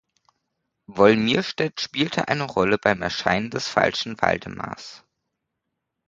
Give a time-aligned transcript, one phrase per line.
[0.87, 5.03] Wolmirstedt spielte eine Rolle beim Erscheinen des falschen Waldemars.